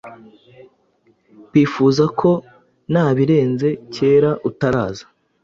[1.53, 2.31] Bifuza ko
[2.91, 5.05] nabirenze cyera utaraza